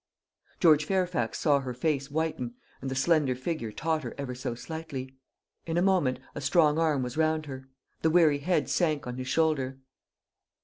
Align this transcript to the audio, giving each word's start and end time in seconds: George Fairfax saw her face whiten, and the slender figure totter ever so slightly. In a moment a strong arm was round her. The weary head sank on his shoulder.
George 0.59 0.85
Fairfax 0.85 1.37
saw 1.37 1.59
her 1.59 1.75
face 1.75 2.09
whiten, 2.09 2.55
and 2.81 2.89
the 2.89 2.95
slender 2.95 3.35
figure 3.35 3.71
totter 3.71 4.15
ever 4.17 4.33
so 4.33 4.55
slightly. 4.55 5.15
In 5.67 5.77
a 5.77 5.83
moment 5.83 6.17
a 6.33 6.41
strong 6.41 6.79
arm 6.79 7.03
was 7.03 7.17
round 7.17 7.45
her. 7.45 7.69
The 8.01 8.09
weary 8.09 8.39
head 8.39 8.67
sank 8.67 9.05
on 9.05 9.17
his 9.17 9.27
shoulder. 9.27 9.77